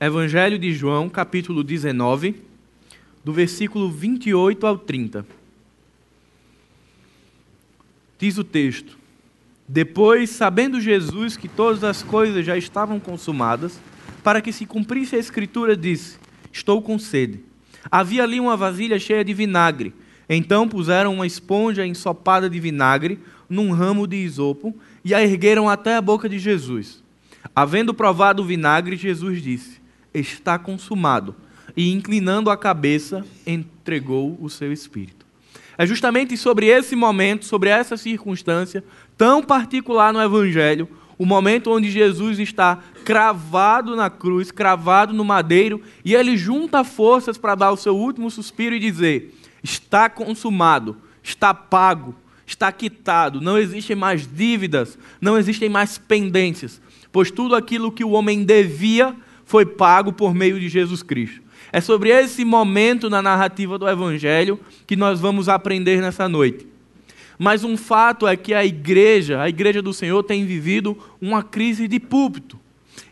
[0.00, 2.34] Evangelho de João, capítulo 19,
[3.24, 5.24] do versículo 28 ao 30.
[8.18, 8.98] Diz o texto:
[9.68, 13.80] Depois, sabendo Jesus que todas as coisas já estavam consumadas,
[14.22, 16.18] para que se cumprisse a escritura, disse:
[16.52, 17.40] Estou com sede.
[17.88, 19.94] Havia ali uma vasilha cheia de vinagre.
[20.28, 24.74] Então puseram uma esponja ensopada de vinagre num ramo de isopo
[25.04, 27.02] e a ergueram até a boca de Jesus.
[27.54, 29.83] Havendo provado o vinagre, Jesus disse:
[30.14, 31.34] Está consumado.
[31.76, 35.24] E inclinando a cabeça, entregou o seu espírito.
[35.76, 38.84] É justamente sobre esse momento, sobre essa circunstância
[39.18, 40.88] tão particular no Evangelho,
[41.18, 47.38] o momento onde Jesus está cravado na cruz, cravado no madeiro, e ele junta forças
[47.38, 52.14] para dar o seu último suspiro e dizer: Está consumado, está pago,
[52.46, 56.80] está quitado, não existem mais dívidas, não existem mais pendências,
[57.12, 61.42] pois tudo aquilo que o homem devia foi pago por meio de Jesus Cristo.
[61.72, 66.66] É sobre esse momento na narrativa do Evangelho que nós vamos aprender nessa noite.
[67.38, 71.88] Mas um fato é que a igreja, a igreja do Senhor, tem vivido uma crise
[71.88, 72.60] de púlpito.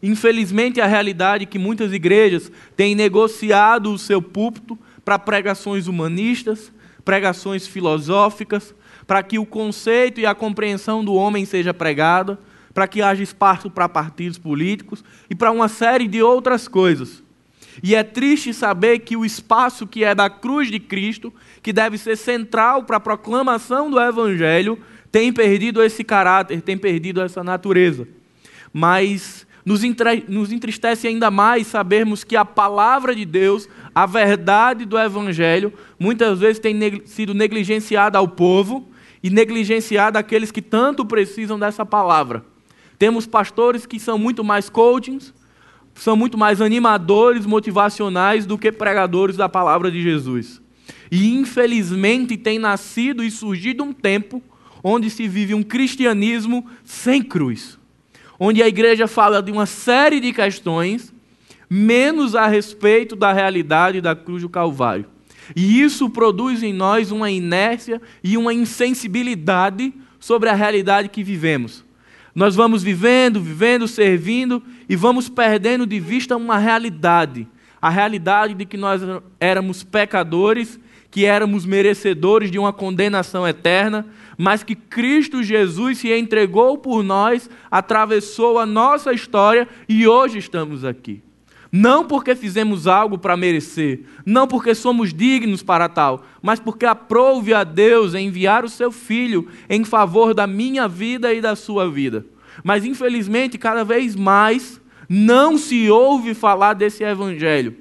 [0.02, 6.72] Infelizmente, a realidade é que muitas igrejas têm negociado o seu púlpito para pregações humanistas,
[7.04, 8.74] pregações filosóficas,
[9.06, 12.38] para que o conceito e a compreensão do homem seja pregada,
[12.72, 17.22] para que haja espaço para partidos políticos e para uma série de outras coisas.
[17.82, 21.96] E é triste saber que o espaço que é da cruz de Cristo, que deve
[21.96, 24.78] ser central para a proclamação do Evangelho,
[25.10, 28.06] tem perdido esse caráter, tem perdido essa natureza.
[28.72, 35.72] Mas nos, entristece ainda mais sabermos que a palavra de Deus, a verdade do Evangelho,
[35.98, 38.88] muitas vezes tem sido negligenciada ao povo
[39.22, 42.51] e negligenciada àqueles que tanto precisam dessa palavra.
[43.02, 45.34] Temos pastores que são muito mais coachings,
[45.92, 50.62] são muito mais animadores, motivacionais do que pregadores da palavra de Jesus.
[51.10, 54.40] E infelizmente tem nascido e surgido um tempo
[54.84, 57.76] onde se vive um cristianismo sem cruz,
[58.38, 61.12] onde a igreja fala de uma série de questões,
[61.68, 65.06] menos a respeito da realidade da cruz do Calvário.
[65.56, 71.84] E isso produz em nós uma inércia e uma insensibilidade sobre a realidade que vivemos.
[72.34, 77.46] Nós vamos vivendo, vivendo, servindo e vamos perdendo de vista uma realidade.
[77.80, 79.02] A realidade de que nós
[79.38, 84.06] éramos pecadores, que éramos merecedores de uma condenação eterna,
[84.38, 90.84] mas que Cristo Jesus se entregou por nós, atravessou a nossa história e hoje estamos
[90.84, 91.22] aqui.
[91.74, 97.54] Não porque fizemos algo para merecer, não porque somos dignos para tal, mas porque aprouve
[97.54, 102.26] a Deus enviar o seu Filho em favor da minha vida e da sua vida.
[102.62, 104.78] Mas infelizmente, cada vez mais,
[105.08, 107.74] não se ouve falar desse evangelho.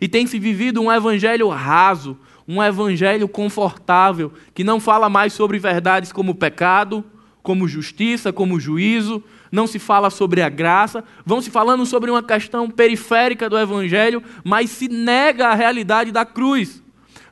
[0.00, 2.16] E tem se vivido um evangelho raso,
[2.48, 7.04] um evangelho confortável, que não fala mais sobre verdades como pecado,
[7.42, 9.22] como justiça, como juízo,
[9.54, 14.20] não se fala sobre a graça, vão se falando sobre uma questão periférica do Evangelho,
[14.42, 16.82] mas se nega a realidade da cruz.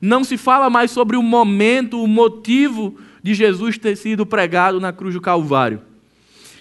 [0.01, 4.93] Não se fala mais sobre o momento, o motivo de Jesus ter sido pregado na
[4.93, 5.83] cruz do Calvário.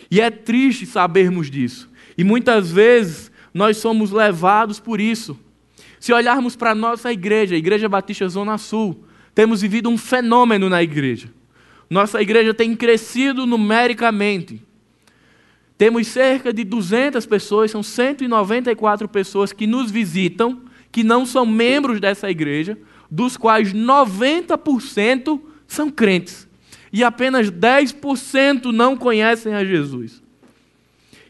[0.09, 1.87] E é triste sabermos disso.
[2.17, 5.39] E muitas vezes nós somos levados por isso.
[5.99, 9.05] Se olharmos para a nossa igreja, a Igreja Batista Zona Sul,
[9.35, 11.29] temos vivido um fenômeno na igreja.
[11.87, 14.70] Nossa igreja tem crescido numericamente.
[15.81, 20.61] Temos cerca de 200 pessoas, são 194 pessoas que nos visitam,
[20.91, 22.77] que não são membros dessa igreja,
[23.09, 26.47] dos quais 90% são crentes.
[26.93, 30.21] E apenas 10% não conhecem a Jesus.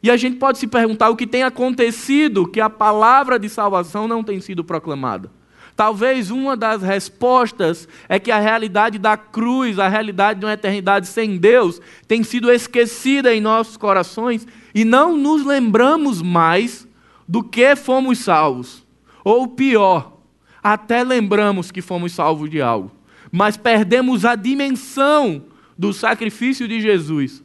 [0.03, 4.05] E a gente pode se perguntar o que tem acontecido que a palavra de salvação
[4.05, 5.31] não tem sido proclamada.
[5.75, 11.07] Talvez uma das respostas é que a realidade da cruz, a realidade de uma eternidade
[11.07, 16.87] sem Deus, tem sido esquecida em nossos corações e não nos lembramos mais
[17.27, 18.85] do que fomos salvos.
[19.23, 20.17] Ou pior,
[20.61, 22.91] até lembramos que fomos salvos de algo,
[23.31, 25.43] mas perdemos a dimensão
[25.77, 27.41] do sacrifício de Jesus.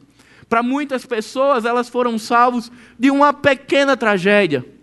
[0.49, 4.76] Para muitas pessoas, elas foram salvos de uma pequena tragédia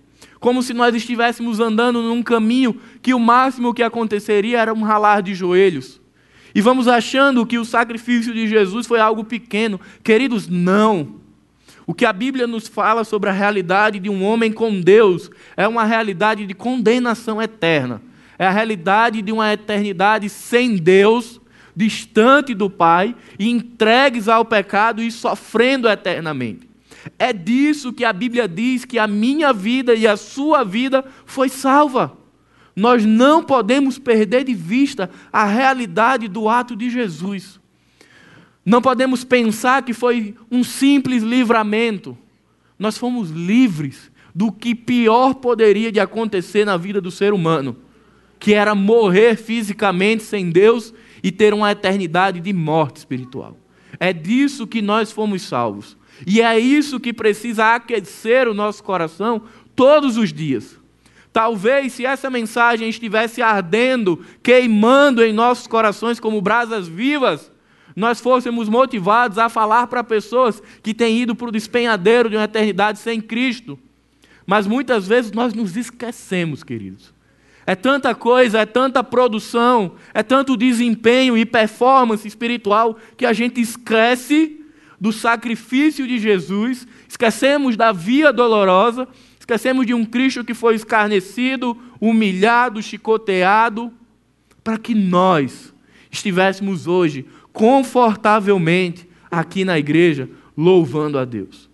[0.44, 5.23] como se nós estivéssemos andando num caminho que o máximo que aconteceria era um ralar
[5.23, 6.02] de joelhos.
[6.55, 9.81] E vamos achando que o sacrifício de Jesus foi algo pequeno.
[10.02, 11.14] Queridos, não.
[11.87, 15.67] O que a Bíblia nos fala sobre a realidade de um homem com Deus é
[15.67, 18.02] uma realidade de condenação eterna.
[18.38, 21.40] É a realidade de uma eternidade sem Deus,
[21.75, 26.74] distante do Pai e entregues ao pecado e sofrendo eternamente.
[27.18, 31.48] É disso que a Bíblia diz que a minha vida e a sua vida foi
[31.48, 32.16] salva.
[32.74, 37.60] Nós não podemos perder de vista a realidade do ato de Jesus.
[38.64, 42.16] Não podemos pensar que foi um simples livramento.
[42.78, 47.76] Nós fomos livres do que pior poderia de acontecer na vida do ser humano,
[48.40, 50.92] que era morrer fisicamente sem Deus
[51.22, 53.56] e ter uma eternidade de morte espiritual.
[54.00, 55.96] É disso que nós fomos salvos.
[56.26, 59.43] E é isso que precisa aquecer o nosso coração
[59.75, 60.78] todos os dias.
[61.32, 67.50] Talvez se essa mensagem estivesse ardendo, queimando em nossos corações como brasas vivas,
[67.96, 72.44] nós fôssemos motivados a falar para pessoas que têm ido para o despenhadeiro de uma
[72.44, 73.78] eternidade sem Cristo.
[74.46, 77.12] Mas muitas vezes nós nos esquecemos, queridos.
[77.66, 83.61] É tanta coisa, é tanta produção, é tanto desempenho e performance espiritual que a gente
[83.61, 84.63] esquece
[85.04, 89.06] do sacrifício de Jesus, esquecemos da via dolorosa
[89.44, 93.92] Esquecemos de um Cristo que foi escarnecido, humilhado, chicoteado,
[94.64, 95.74] para que nós
[96.10, 101.68] estivéssemos hoje confortavelmente aqui na igreja, louvando a Deus.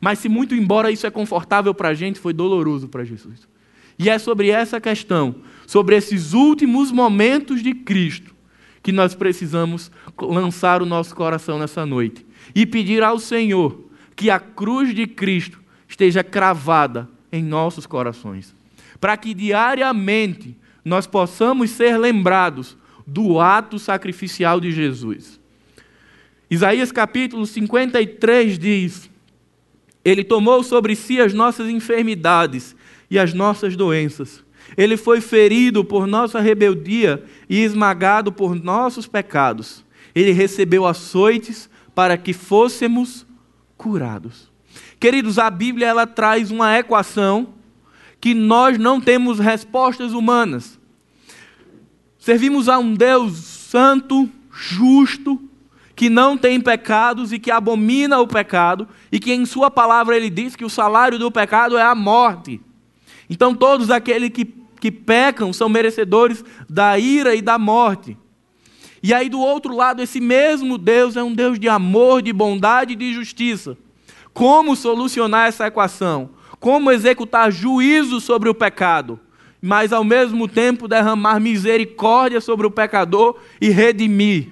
[0.00, 3.46] Mas se muito embora isso é confortável para a gente, foi doloroso para Jesus.
[3.98, 5.34] E é sobre essa questão,
[5.66, 8.34] sobre esses últimos momentos de Cristo,
[8.82, 12.25] que nós precisamos lançar o nosso coração nessa noite
[12.56, 13.84] e pedir ao Senhor
[14.16, 18.54] que a cruz de Cristo esteja cravada em nossos corações,
[18.98, 22.74] para que diariamente nós possamos ser lembrados
[23.06, 25.38] do ato sacrificial de Jesus.
[26.50, 29.10] Isaías capítulo 53 diz:
[30.02, 32.74] Ele tomou sobre si as nossas enfermidades
[33.10, 34.42] e as nossas doenças.
[34.78, 39.84] Ele foi ferido por nossa rebeldia e esmagado por nossos pecados.
[40.14, 43.24] Ele recebeu açoites para que fôssemos
[43.74, 44.52] curados.
[45.00, 47.54] Queridos, a Bíblia ela traz uma equação
[48.20, 50.78] que nós não temos respostas humanas.
[52.18, 55.40] Servimos a um Deus santo, justo,
[55.94, 60.28] que não tem pecados e que abomina o pecado, e que em Sua palavra ele
[60.28, 62.60] diz que o salário do pecado é a morte.
[63.30, 64.44] Então, todos aqueles que,
[64.78, 68.18] que pecam são merecedores da ira e da morte.
[69.06, 72.94] E aí, do outro lado, esse mesmo Deus é um Deus de amor, de bondade
[72.94, 73.78] e de justiça.
[74.34, 76.30] Como solucionar essa equação?
[76.58, 79.20] Como executar juízo sobre o pecado,
[79.62, 84.48] mas ao mesmo tempo derramar misericórdia sobre o pecador e redimir?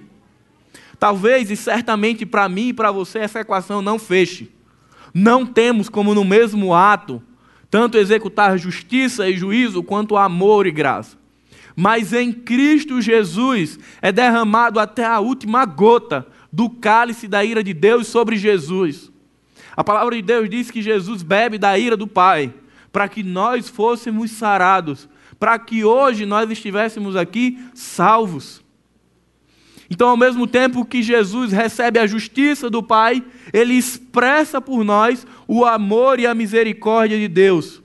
[1.00, 4.52] Talvez e certamente para mim e para você essa equação não feche.
[5.12, 7.20] Não temos como no mesmo ato
[7.68, 11.23] tanto executar justiça e juízo quanto amor e graça.
[11.76, 17.74] Mas em Cristo Jesus é derramado até a última gota do cálice da ira de
[17.74, 19.10] Deus sobre Jesus.
[19.76, 22.54] A palavra de Deus diz que Jesus bebe da ira do Pai,
[22.92, 28.62] para que nós fôssemos sarados, para que hoje nós estivéssemos aqui salvos.
[29.90, 33.22] Então, ao mesmo tempo que Jesus recebe a justiça do Pai,
[33.52, 37.82] ele expressa por nós o amor e a misericórdia de Deus.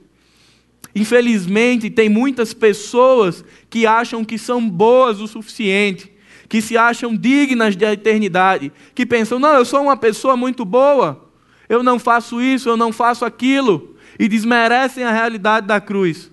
[0.94, 6.10] Infelizmente, tem muitas pessoas que acham que são boas o suficiente,
[6.48, 11.28] que se acham dignas da eternidade, que pensam: não, eu sou uma pessoa muito boa,
[11.68, 16.30] eu não faço isso, eu não faço aquilo, e desmerecem a realidade da cruz.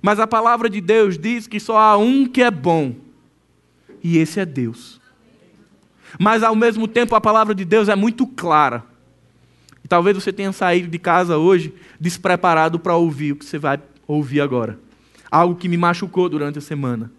[0.00, 2.94] Mas a palavra de Deus diz que só há um que é bom,
[4.02, 4.98] e esse é Deus.
[6.18, 8.82] Mas ao mesmo tempo a palavra de Deus é muito clara.
[9.86, 14.40] Talvez você tenha saído de casa hoje despreparado para ouvir o que você vai ouvir
[14.40, 14.80] agora.
[15.30, 17.12] Algo que me machucou durante a semana.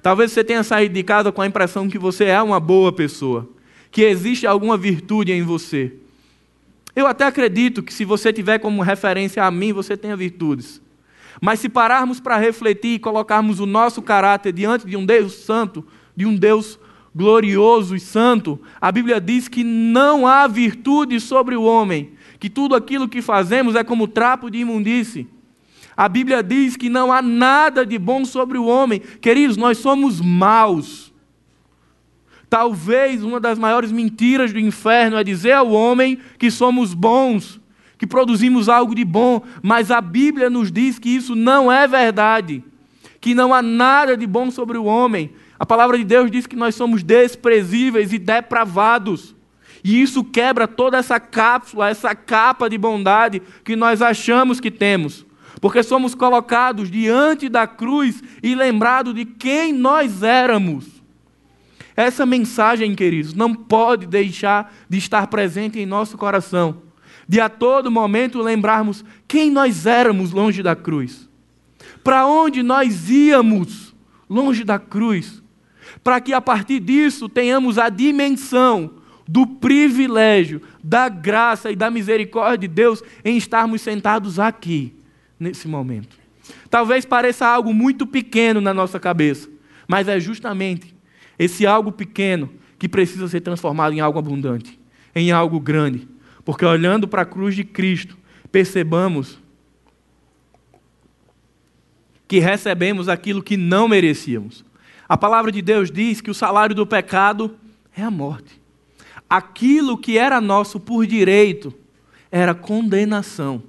[0.00, 3.48] Talvez você tenha saído de casa com a impressão que você é uma boa pessoa,
[3.90, 5.92] que existe alguma virtude em você.
[6.94, 10.80] Eu até acredito que se você tiver como referência a mim, você tenha virtudes.
[11.40, 15.84] Mas se pararmos para refletir e colocarmos o nosso caráter diante de um Deus santo,
[16.16, 16.78] de um Deus
[17.14, 22.74] glorioso e santo, a Bíblia diz que não há virtude sobre o homem, que tudo
[22.74, 25.26] aquilo que fazemos é como trapo de imundície.
[25.98, 29.00] A Bíblia diz que não há nada de bom sobre o homem.
[29.20, 31.12] Queridos, nós somos maus.
[32.48, 37.60] Talvez uma das maiores mentiras do inferno é dizer ao homem que somos bons,
[37.98, 42.62] que produzimos algo de bom, mas a Bíblia nos diz que isso não é verdade,
[43.20, 45.32] que não há nada de bom sobre o homem.
[45.58, 49.34] A palavra de Deus diz que nós somos desprezíveis e depravados.
[49.82, 55.26] E isso quebra toda essa cápsula, essa capa de bondade que nós achamos que temos.
[55.60, 60.86] Porque somos colocados diante da cruz e lembrados de quem nós éramos.
[61.96, 66.82] Essa mensagem, queridos, não pode deixar de estar presente em nosso coração.
[67.28, 71.28] de a todo momento lembrarmos quem nós éramos longe da cruz,
[72.02, 73.94] para onde nós íamos
[74.30, 75.42] longe da cruz,
[76.02, 78.92] para que a partir disso tenhamos a dimensão
[79.26, 84.94] do privilégio, da graça e da misericórdia de Deus em estarmos sentados aqui,
[85.38, 86.16] nesse momento.
[86.70, 89.48] Talvez pareça algo muito pequeno na nossa cabeça,
[89.86, 90.94] mas é justamente
[91.38, 94.78] esse algo pequeno que precisa ser transformado em algo abundante,
[95.14, 96.08] em algo grande.
[96.44, 98.16] Porque olhando para a cruz de Cristo,
[98.50, 99.38] percebamos
[102.26, 104.64] que recebemos aquilo que não merecíamos.
[105.08, 107.56] A palavra de Deus diz que o salário do pecado
[107.96, 108.60] é a morte.
[109.28, 111.72] Aquilo que era nosso por direito
[112.30, 113.62] era condenação.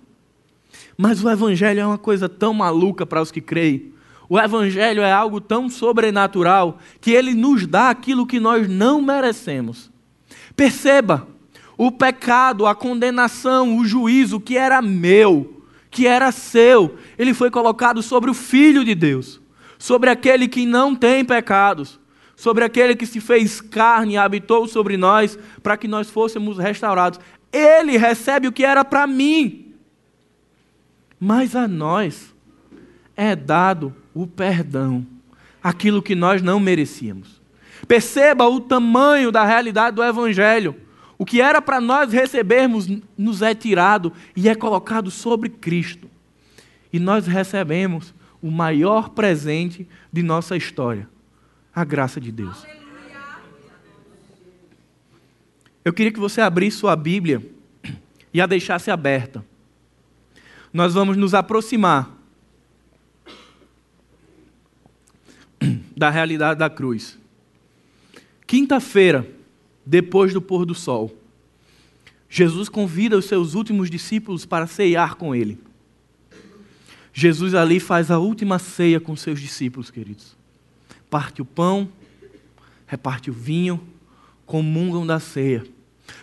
[1.02, 3.94] Mas o Evangelho é uma coisa tão maluca para os que creem.
[4.28, 9.90] O Evangelho é algo tão sobrenatural que ele nos dá aquilo que nós não merecemos.
[10.58, 11.26] Perceba,
[11.78, 18.04] o pecado, a condenação, o juízo que era meu, que era seu, ele foi colocado
[18.04, 19.40] sobre o Filho de Deus,
[19.78, 21.98] sobre aquele que não tem pecados,
[22.36, 27.22] sobre aquele que se fez carne e habitou sobre nós, para que nós fôssemos restaurados.
[27.54, 29.69] Ele recebe o que era para mim
[31.20, 32.34] mas a nós
[33.16, 35.06] é dado o perdão,
[35.62, 37.42] aquilo que nós não merecíamos.
[37.88, 40.76] Perceba o tamanho da realidade do Evangelho.
[41.18, 46.10] O que era para nós recebermos nos é tirado e é colocado sobre Cristo.
[46.94, 51.10] E nós recebemos o maior presente de nossa história
[51.74, 52.66] a graça de Deus.
[55.84, 57.42] Eu queria que você abrisse sua Bíblia
[58.34, 59.46] e a deixasse aberta
[60.72, 62.16] nós vamos nos aproximar
[65.96, 67.18] da realidade da cruz.
[68.46, 69.30] Quinta-feira,
[69.86, 71.16] depois do pôr do sol,
[72.30, 75.60] Jesus convida os seus últimos discípulos para ceiar com ele.
[77.12, 80.38] Jesus ali faz a última ceia com seus discípulos, queridos.
[81.10, 81.90] Parte o pão,
[82.86, 83.82] reparte o vinho,
[84.46, 85.66] comungam da ceia.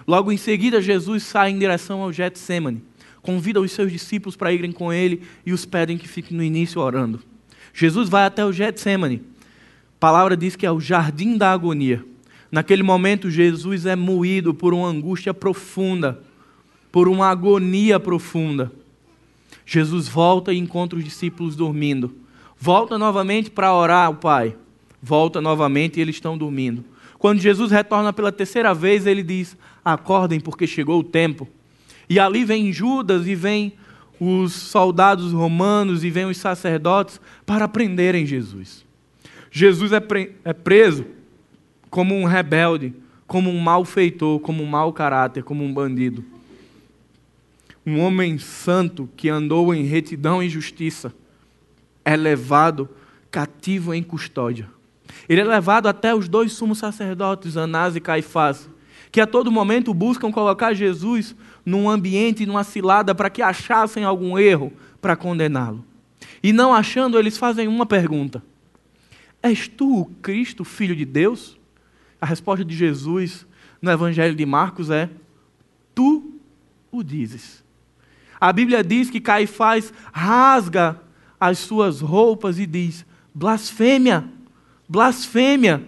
[0.07, 2.83] Logo em seguida, Jesus sai em direção ao Getsemane
[3.27, 6.81] convida os seus discípulos para irem com ele e os pedem que fiquem no início
[6.81, 7.21] orando.
[7.75, 9.21] Jesus vai até o Getsemane.
[9.97, 12.05] A palavra diz que é o jardim da agonia.
[12.53, 16.23] Naquele momento, Jesus é moído por uma angústia profunda,
[16.93, 18.71] por uma agonia profunda.
[19.67, 22.15] Jesus volta e encontra os discípulos dormindo.
[22.57, 24.57] Volta novamente para orar ao Pai.
[25.03, 26.85] Volta novamente e eles estão dormindo.
[27.19, 31.49] Quando Jesus retorna pela terceira vez, ele diz: Acordem, porque chegou o tempo.
[32.09, 33.73] E ali vem Judas e vem
[34.21, 38.85] os soldados romanos e vem os sacerdotes para prenderem Jesus.
[39.51, 41.07] Jesus é, pre é preso
[41.91, 42.95] como um rebelde,
[43.27, 46.25] como um malfeitor, como um mau caráter, como um bandido.
[47.85, 51.15] Um homem santo que andou em retidão e justiça
[52.05, 52.89] é levado
[53.31, 54.69] cativo em custódia.
[55.29, 58.69] Ele é levado até os dois sumos sacerdotes, Anás e Caifás,
[59.17, 64.39] que a todo momento buscam colocar Jesus num ambiente, numa cilada, para que achassem algum
[64.39, 64.71] erro
[65.01, 65.83] para condená-lo.
[66.43, 68.43] E não achando, eles fazem uma pergunta:
[69.43, 71.59] És tu o Cristo, filho de Deus?
[72.21, 73.47] A resposta de Jesus
[73.81, 75.09] no Evangelho de Marcos é:
[75.95, 76.35] Tu
[76.93, 77.65] o dizes.
[78.39, 81.01] A Bíblia diz que Caifás rasga
[81.41, 84.27] as suas roupas e diz: blasfêmia,
[84.87, 85.83] blasfêmia.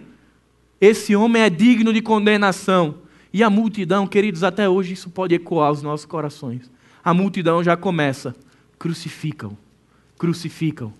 [0.81, 3.07] Esse homem é digno de condenação.
[3.31, 6.69] E a multidão, queridos, até hoje isso pode ecoar aos nossos corações.
[7.03, 8.35] A multidão já começa:
[8.77, 9.57] crucificam,
[10.17, 10.93] crucificam.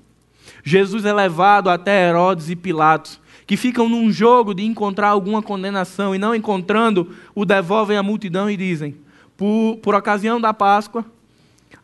[0.64, 6.14] Jesus é levado até Herodes e Pilatos, que ficam num jogo de encontrar alguma condenação
[6.14, 8.96] e não encontrando, o devolvem à multidão e dizem:
[9.36, 11.06] por, por ocasião da Páscoa,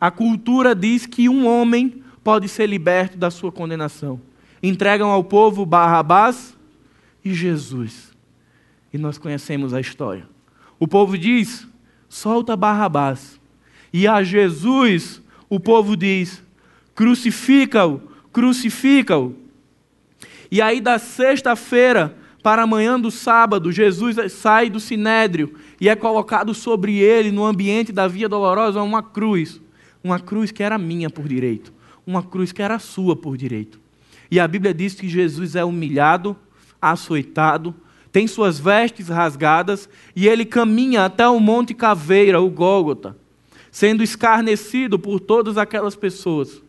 [0.00, 4.20] a cultura diz que um homem pode ser liberto da sua condenação.
[4.62, 6.56] Entregam ao povo Barrabás
[7.24, 8.12] e Jesus.
[8.92, 10.35] E nós conhecemos a história.
[10.78, 11.66] O povo diz:
[12.08, 13.40] solta Barrabás.
[13.92, 16.42] E a Jesus, o povo diz:
[16.94, 18.00] crucifica-o,
[18.32, 19.34] crucifica-o.
[20.50, 26.54] E aí, da sexta-feira para amanhã do sábado, Jesus sai do sinédrio e é colocado
[26.54, 29.60] sobre ele, no ambiente da Via Dolorosa, uma cruz.
[30.04, 31.72] Uma cruz que era minha por direito,
[32.06, 33.80] uma cruz que era sua por direito.
[34.30, 36.36] E a Bíblia diz que Jesus é humilhado,
[36.80, 37.74] açoitado,
[38.16, 43.14] tem suas vestes rasgadas e ele caminha até o Monte Caveira, o Gólgota,
[43.70, 46.62] sendo escarnecido por todas aquelas pessoas.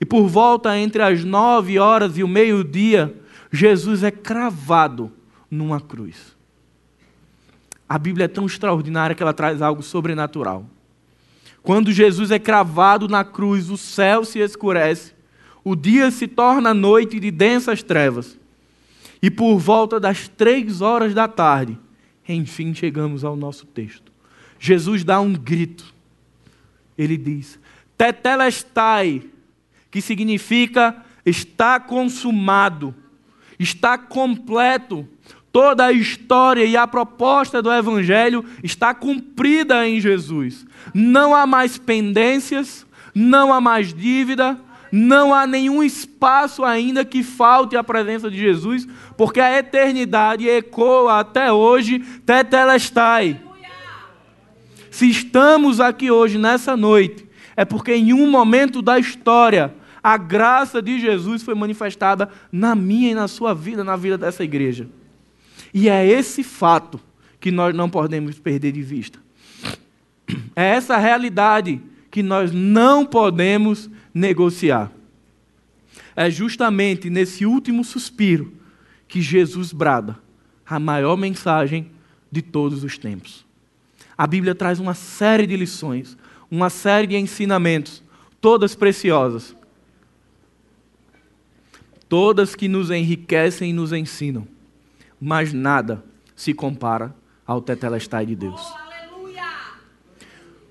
[0.00, 3.14] E por volta entre as nove horas e o meio-dia,
[3.52, 5.12] Jesus é cravado
[5.48, 6.36] numa cruz.
[7.88, 10.66] A Bíblia é tão extraordinária que ela traz algo sobrenatural.
[11.62, 15.12] Quando Jesus é cravado na cruz, o céu se escurece,
[15.62, 18.39] o dia se torna noite de densas trevas.
[19.22, 21.78] E por volta das três horas da tarde,
[22.28, 24.10] enfim chegamos ao nosso texto.
[24.58, 25.94] Jesus dá um grito.
[26.96, 27.58] Ele diz:
[27.96, 29.22] Tetelestai,
[29.90, 32.94] que significa está consumado,
[33.58, 35.08] está completo.
[35.52, 40.64] Toda a história e a proposta do Evangelho está cumprida em Jesus.
[40.94, 44.60] Não há mais pendências, não há mais dívida,
[44.90, 51.20] não há nenhum espaço ainda que falte à presença de Jesus, porque a eternidade ecoa
[51.20, 53.40] até hoje, tetelestai.
[54.90, 60.82] Se estamos aqui hoje, nessa noite, é porque em um momento da história, a graça
[60.82, 64.88] de Jesus foi manifestada na minha e na sua vida, na vida dessa igreja.
[65.72, 66.98] E é esse fato
[67.38, 69.18] que nós não podemos perder de vista.
[70.56, 71.80] É essa realidade
[72.10, 74.90] que nós não podemos negociar.
[76.14, 78.52] É justamente nesse último suspiro
[79.08, 80.18] que Jesus brada
[80.66, 81.90] a maior mensagem
[82.30, 83.44] de todos os tempos.
[84.16, 86.16] A Bíblia traz uma série de lições,
[86.50, 88.02] uma série de ensinamentos,
[88.40, 89.56] todas preciosas.
[92.08, 94.46] Todas que nos enriquecem e nos ensinam
[95.20, 96.02] mas nada
[96.34, 97.14] se compara
[97.46, 98.89] ao tetelestai de Deus.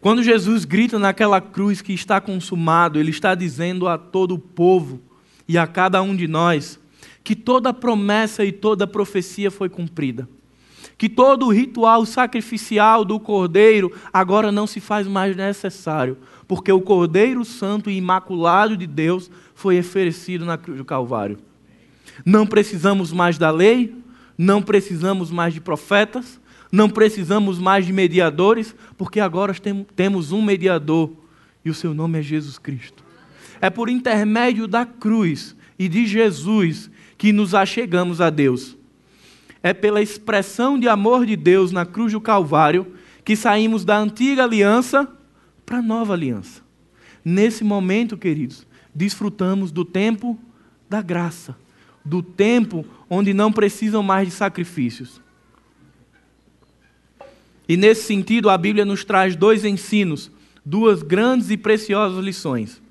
[0.01, 5.01] Quando Jesus grita naquela cruz que está consumado, ele está dizendo a todo o povo
[5.47, 6.79] e a cada um de nós
[7.23, 10.27] que toda promessa e toda profecia foi cumprida.
[10.97, 16.81] Que todo o ritual sacrificial do Cordeiro agora não se faz mais necessário, porque o
[16.81, 21.37] Cordeiro Santo e Imaculado de Deus foi oferecido na cruz do Calvário.
[22.25, 23.95] Não precisamos mais da lei,
[24.37, 26.39] não precisamos mais de profetas,
[26.71, 29.53] não precisamos mais de mediadores, porque agora
[29.95, 31.11] temos um mediador
[31.63, 33.03] e o seu nome é Jesus Cristo.
[33.59, 38.77] É por intermédio da cruz e de Jesus que nos achegamos a Deus.
[39.61, 44.43] É pela expressão de amor de Deus na cruz do Calvário que saímos da antiga
[44.43, 45.07] aliança
[45.65, 46.61] para a nova aliança.
[47.25, 50.39] Nesse momento, queridos, desfrutamos do tempo
[50.89, 51.55] da graça
[52.03, 55.21] do tempo onde não precisam mais de sacrifícios.
[57.69, 60.31] E nesse sentido, a Bíblia nos traz dois ensinos,
[60.65, 62.81] duas grandes e preciosas lições.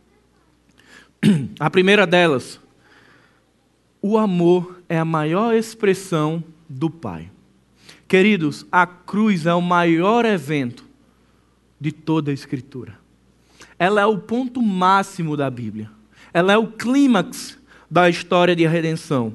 [1.59, 2.61] A primeira delas,
[4.01, 7.29] o amor é a maior expressão do Pai.
[8.07, 10.85] Queridos, a cruz é o maior evento
[11.81, 12.97] de toda a Escritura.
[13.77, 15.91] Ela é o ponto máximo da Bíblia.
[16.33, 17.59] Ela é o clímax
[17.91, 19.35] da história de redenção.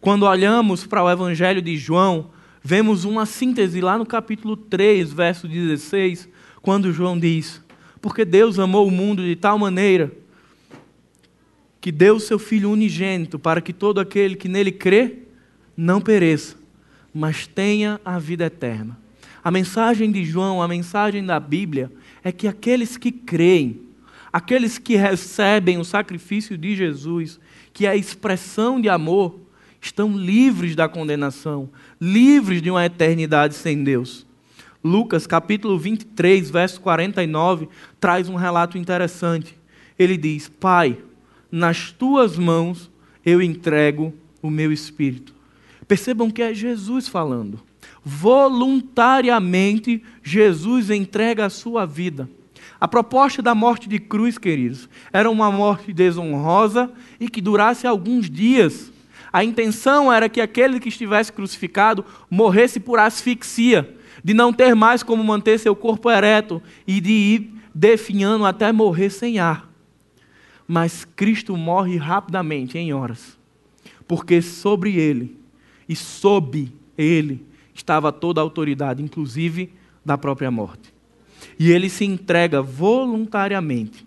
[0.00, 2.30] Quando olhamos para o Evangelho de João,
[2.66, 6.26] vemos uma síntese lá no capítulo 3, verso 16,
[6.62, 7.62] quando João diz:
[8.00, 10.10] Porque Deus amou o mundo de tal maneira
[11.78, 15.18] que deu seu Filho unigênito para que todo aquele que nele crê
[15.76, 16.56] não pereça,
[17.12, 18.98] mas tenha a vida eterna.
[19.42, 23.82] A mensagem de João, a mensagem da Bíblia, é que aqueles que creem,
[24.32, 27.38] aqueles que recebem o sacrifício de Jesus,
[27.74, 29.38] que é a expressão de amor,
[29.82, 31.68] estão livres da condenação,
[32.04, 34.26] livres de uma eternidade sem Deus.
[34.82, 39.58] Lucas capítulo 23, verso 49, traz um relato interessante.
[39.98, 40.98] Ele diz: Pai,
[41.50, 42.90] nas tuas mãos
[43.24, 44.12] eu entrego
[44.42, 45.32] o meu espírito.
[45.88, 47.58] Percebam que é Jesus falando.
[48.04, 52.28] Voluntariamente, Jesus entrega a sua vida.
[52.78, 58.28] A proposta da morte de cruz, queridos, era uma morte desonrosa e que durasse alguns
[58.28, 58.92] dias.
[59.34, 65.02] A intenção era que aquele que estivesse crucificado morresse por asfixia, de não ter mais
[65.02, 69.68] como manter seu corpo ereto e de ir definhando até morrer sem ar.
[70.68, 73.36] Mas Cristo morre rapidamente, em horas,
[74.06, 75.36] porque sobre ele
[75.88, 77.44] e sob ele
[77.74, 79.70] estava toda a autoridade, inclusive
[80.04, 80.94] da própria morte
[81.58, 84.06] e ele se entrega voluntariamente.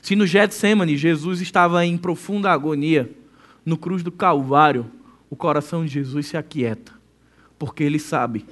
[0.00, 3.10] Se no Getsemane Jesus estava em profunda agonia,
[3.64, 4.90] no cruz do Calvário,
[5.30, 6.92] o coração de Jesus se aquieta,
[7.58, 8.44] porque ele sabe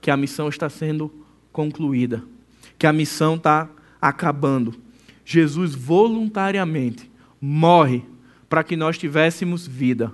[0.00, 1.12] que a missão está sendo
[1.52, 2.22] concluída,
[2.78, 3.68] que a missão está
[4.00, 4.74] acabando.
[5.24, 8.04] Jesus voluntariamente morre
[8.48, 10.12] para que nós tivéssemos vida.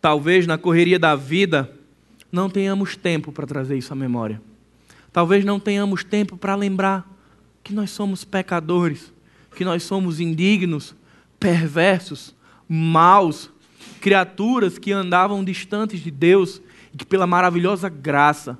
[0.00, 1.74] Talvez na correria da vida
[2.30, 4.40] não tenhamos tempo para trazer isso à memória.
[5.12, 7.10] Talvez não tenhamos tempo para lembrar
[7.62, 9.12] que nós somos pecadores,
[9.56, 10.94] que nós somos indignos,
[11.40, 12.36] perversos,
[12.68, 13.50] maus,
[14.00, 18.58] criaturas que andavam distantes de Deus e que, pela maravilhosa graça,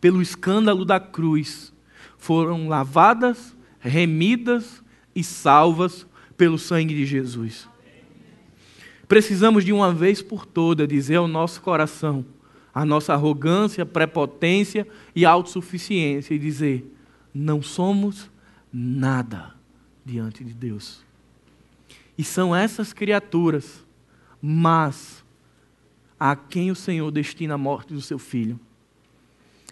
[0.00, 1.72] pelo escândalo da cruz,
[2.16, 4.82] foram lavadas, remidas
[5.14, 6.06] e salvas
[6.36, 7.68] pelo sangue de Jesus.
[9.06, 12.24] Precisamos de uma vez por toda dizer ao nosso coração
[12.74, 16.90] a nossa arrogância, prepotência e autossuficiência e dizer:
[17.34, 18.30] não somos
[18.72, 19.54] nada
[20.04, 21.04] diante de Deus.
[22.16, 23.84] E são essas criaturas,
[24.40, 25.24] mas
[26.18, 28.60] a quem o Senhor destina a morte do seu filho.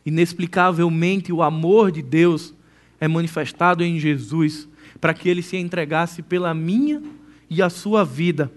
[0.04, 2.54] Inexplicavelmente, o amor de Deus
[2.98, 4.68] é manifestado em Jesus
[5.00, 7.02] para que ele se entregasse pela minha
[7.48, 8.52] e a sua vida.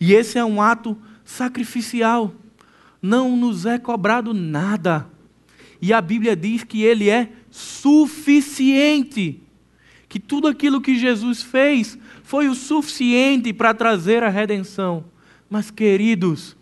[0.00, 2.32] E esse é um ato sacrificial.
[3.00, 5.08] Não nos é cobrado nada.
[5.80, 9.40] E a Bíblia diz que ele é suficiente.
[10.12, 15.06] Que tudo aquilo que Jesus fez foi o suficiente para trazer a redenção.
[15.48, 16.54] Mas, queridos,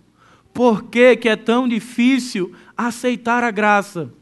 [0.55, 4.15] por que, que é tão difícil aceitar a graça?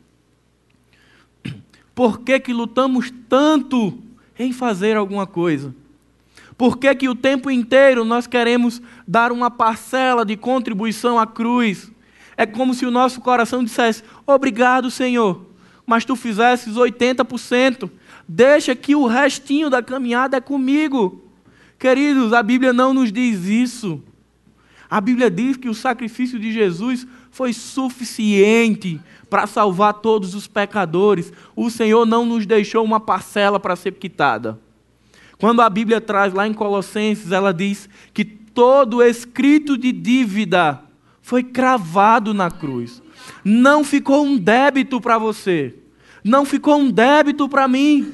[1.95, 3.99] Por que, que lutamos tanto
[4.39, 5.75] em fazer alguma coisa?
[6.57, 11.93] Por que, que o tempo inteiro nós queremos dar uma parcela de contribuição à cruz?
[12.35, 15.45] É como se o nosso coração dissesse: Obrigado, Senhor,
[15.85, 17.91] mas tu fizesses 80%.
[18.29, 21.25] Deixa que o restinho da caminhada é comigo.
[21.79, 24.03] Queridos, a Bíblia não nos diz isso.
[24.91, 31.33] A Bíblia diz que o sacrifício de Jesus foi suficiente para salvar todos os pecadores.
[31.57, 34.59] O Senhor não nos deixou uma parcela para ser quitada.
[35.39, 40.83] Quando a Bíblia traz lá em Colossenses, ela diz que todo escrito de dívida
[41.23, 43.03] foi cravado na cruz.
[43.45, 45.75] Não ficou um débito para você.
[46.29, 48.13] Não ficou um débito para mim.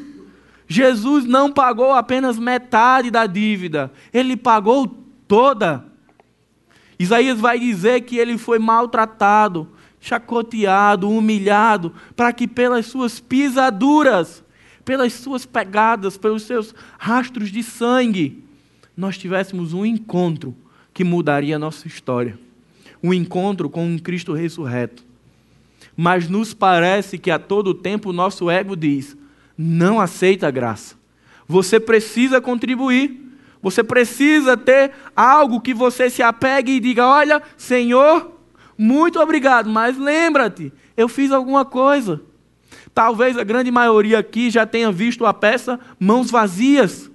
[0.69, 4.87] Jesus não pagou apenas metade da dívida, ele pagou
[5.27, 5.85] toda.
[6.99, 9.69] Isaías vai dizer que ele foi maltratado,
[10.01, 14.45] chacoteado, humilhado, para que pelas suas pisaduras,
[14.85, 18.45] pelas suas pegadas, pelos seus rastros de sangue,
[18.97, 20.55] nós tivéssemos um encontro
[20.95, 22.39] que mudaria a nossa história.
[23.03, 25.05] Um encontro com um Cristo ressurreto.
[25.97, 29.17] Mas nos parece que a todo tempo o nosso ego diz:
[29.57, 30.97] não aceita a graça.
[31.47, 33.23] Você precisa contribuir.
[33.63, 38.33] Você precisa ter algo que você se apegue e diga: Olha, Senhor,
[38.77, 42.21] muito obrigado, mas lembra-te, eu fiz alguma coisa.
[42.93, 47.11] Talvez a grande maioria aqui já tenha visto a peça Mãos Vazias.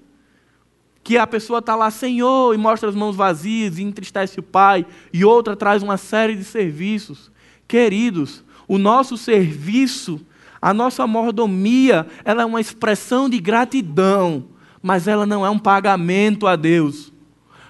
[1.03, 4.85] Que a pessoa está lá, Senhor, e mostra as mãos vazias, e entristece o Pai,
[5.11, 7.31] e outra traz uma série de serviços.
[7.67, 10.21] Queridos, o nosso serviço,
[10.62, 14.45] a nossa mordomia, ela é uma expressão de gratidão,
[14.79, 17.12] mas ela não é um pagamento a Deus.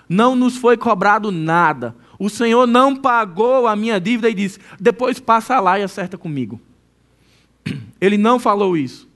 [0.09, 1.95] Não nos foi cobrado nada.
[2.19, 6.59] O Senhor não pagou a minha dívida e disse: depois passa lá e acerta comigo.
[8.01, 9.07] Ele não falou isso.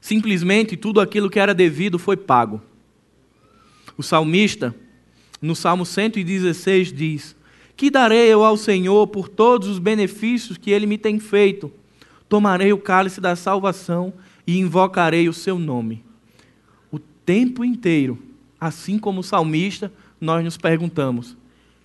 [0.00, 2.62] Simplesmente tudo aquilo que era devido foi pago.
[3.96, 4.74] O salmista,
[5.40, 7.36] no Salmo 116, diz:
[7.82, 11.68] Que darei eu ao Senhor por todos os benefícios que ele me tem feito?
[12.28, 14.12] Tomarei o cálice da salvação
[14.46, 16.04] e invocarei o seu nome.
[16.92, 18.20] O tempo inteiro,
[18.60, 21.36] assim como o salmista, nós nos perguntamos: o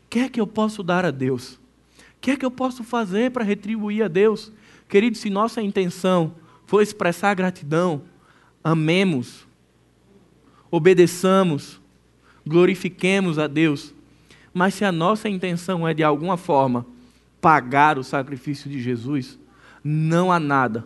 [0.07, 1.53] que é que eu posso dar a Deus?
[1.53, 4.51] O que é que eu posso fazer para retribuir a Deus?
[4.87, 6.35] Querido, se nossa intenção
[6.67, 8.03] for expressar gratidão,
[8.63, 9.47] amemos,
[10.69, 11.81] obedeçamos,
[12.45, 13.96] glorifiquemos a Deus.
[14.57, 16.83] Mas se a nossa intenção é de alguma forma
[17.39, 19.37] pagar o sacrifício de Jesus,
[19.83, 20.83] não há nada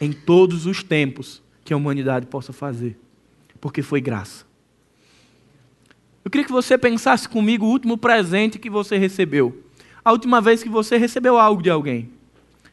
[0.00, 2.98] em todos os tempos que a humanidade possa fazer,
[3.60, 4.44] porque foi graça.
[6.24, 9.62] Eu queria que você pensasse comigo o último presente que você recebeu.
[10.04, 12.10] A última vez que você recebeu algo de alguém.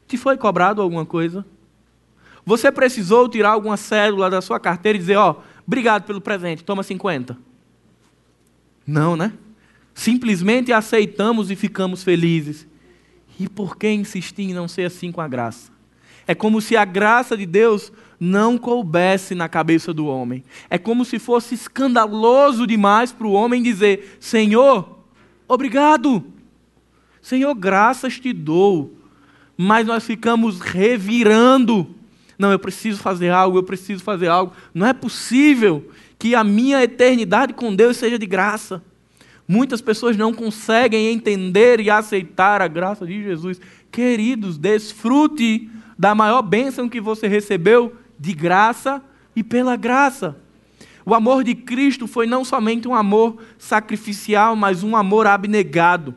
[0.08, 1.46] Te foi cobrado alguma coisa?
[2.43, 6.63] Você precisou tirar alguma cédula da sua carteira e dizer, ó, oh, obrigado pelo presente,
[6.63, 7.38] toma 50.
[8.88, 9.32] Não, né?
[9.94, 12.68] Simplesmente aceitamos e ficamos felizes.
[13.40, 15.72] E por que insistir em não ser assim com a graça?
[16.26, 20.44] É como se a graça de Deus não coubesse na cabeça do homem.
[20.70, 25.00] É como se fosse escandaloso demais para o homem dizer: Senhor,
[25.48, 26.24] obrigado.
[27.22, 28.98] Senhor, graças te dou.
[29.58, 31.96] Mas nós ficamos revirando.
[32.38, 34.54] Não, eu preciso fazer algo, eu preciso fazer algo.
[34.74, 38.82] Não é possível que a minha eternidade com Deus seja de graça.
[39.48, 43.60] Muitas pessoas não conseguem entender e aceitar a graça de Jesus.
[43.92, 49.02] Queridos, desfrute da maior bênção que você recebeu de graça
[49.36, 50.38] e pela graça.
[51.06, 56.16] O amor de Cristo foi não somente um amor sacrificial, mas um amor abnegado.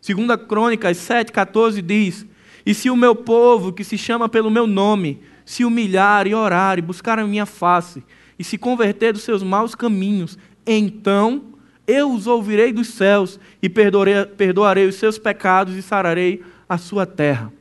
[0.00, 2.26] Segunda Crônicas 7,14 diz
[2.64, 6.78] E se o meu povo, que se chama pelo meu nome, se humilhar e orar
[6.78, 8.02] e buscar a minha face,
[8.38, 11.51] e se converter dos seus maus caminhos, então
[11.92, 17.04] eu os ouvirei dos céus e perdoarei, perdoarei os seus pecados e sararei a sua
[17.04, 17.52] terra.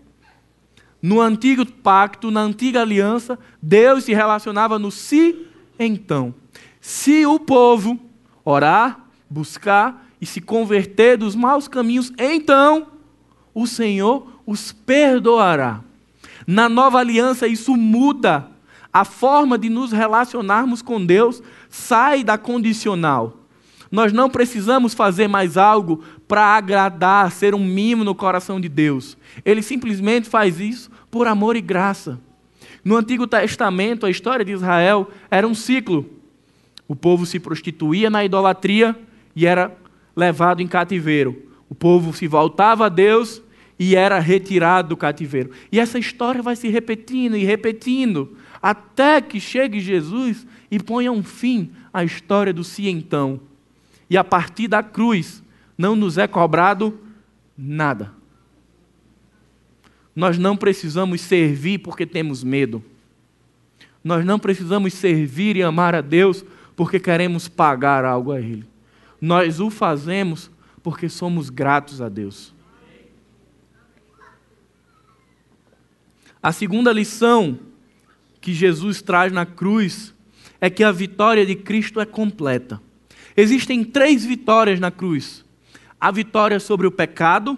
[1.01, 5.47] No antigo pacto, na antiga aliança, Deus se relacionava no se
[5.79, 6.33] então.
[6.79, 7.99] Se o povo
[8.45, 12.87] orar, buscar e se converter dos maus caminhos, então
[13.53, 15.81] o Senhor os perdoará.
[16.45, 18.47] Na nova aliança, isso muda.
[18.93, 23.37] A forma de nos relacionarmos com Deus sai da condicional.
[23.91, 29.17] Nós não precisamos fazer mais algo para agradar, ser um mimo no coração de Deus.
[29.43, 32.19] Ele simplesmente faz isso por amor e graça.
[32.85, 36.09] No Antigo Testamento, a história de Israel era um ciclo.
[36.87, 38.97] O povo se prostituía na idolatria
[39.35, 39.75] e era
[40.15, 41.49] levado em cativeiro.
[41.69, 43.41] O povo se voltava a Deus
[43.77, 45.51] e era retirado do cativeiro.
[45.71, 51.23] E essa história vai se repetindo e repetindo, até que chegue Jesus e ponha um
[51.23, 53.39] fim à história do se então.
[54.11, 55.41] E a partir da cruz
[55.77, 56.99] não nos é cobrado
[57.57, 58.11] nada.
[60.13, 62.83] Nós não precisamos servir porque temos medo.
[64.03, 66.43] Nós não precisamos servir e amar a Deus
[66.75, 68.67] porque queremos pagar algo a Ele.
[69.21, 70.51] Nós o fazemos
[70.83, 72.53] porque somos gratos a Deus.
[76.43, 77.57] A segunda lição
[78.41, 80.13] que Jesus traz na cruz
[80.59, 82.81] é que a vitória de Cristo é completa.
[83.35, 85.45] Existem três vitórias na cruz:
[85.99, 87.57] a vitória sobre o pecado,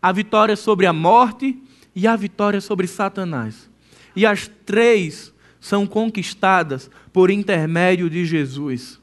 [0.00, 1.60] a vitória sobre a morte
[1.94, 3.68] e a vitória sobre Satanás.
[4.14, 9.00] E as três são conquistadas por intermédio de Jesus.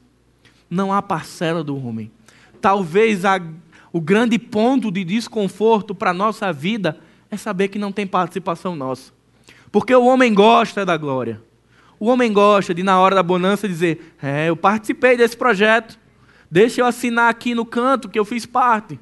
[0.68, 2.10] Não há parcela do homem.
[2.60, 3.40] Talvez a,
[3.92, 6.98] o grande ponto de desconforto para a nossa vida
[7.30, 9.12] é saber que não tem participação nossa.
[9.70, 11.40] Porque o homem gosta da glória.
[11.98, 15.98] O homem gosta de, na hora da bonança, dizer: É, eu participei desse projeto.
[16.50, 18.98] Deixa eu assinar aqui no canto que eu fiz parte.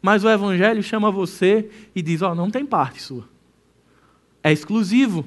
[0.00, 3.28] Mas o Evangelho chama você e diz: Ó, oh, não tem parte sua.
[4.42, 5.26] É exclusivo.